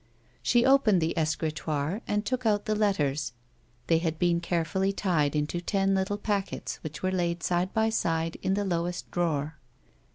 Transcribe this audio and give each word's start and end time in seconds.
She 0.41 0.65
opened 0.65 0.99
the 0.99 1.15
escritoire 1.15 2.01
and 2.07 2.25
took 2.25 2.43
out 2.43 2.65
the 2.65 2.73
letters; 2.73 3.33
they 3.85 3.99
had 3.99 4.17
been 4.17 4.39
carefully 4.41 4.91
tied 4.91 5.35
into 5.35 5.61
ten 5.61 5.93
little 5.93 6.17
packets 6.17 6.77
which 6.77 7.03
were 7.03 7.11
laid 7.11 7.43
side 7.43 7.71
by 7.71 7.91
side 7.91 8.37
in 8.41 8.55
the 8.55 8.65
lowest 8.65 9.11
drawer. 9.11 9.59